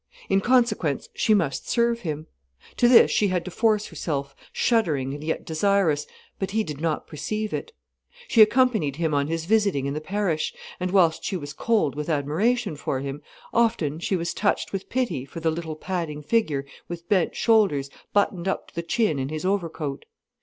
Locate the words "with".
11.93-12.09, 14.73-14.89, 16.87-17.07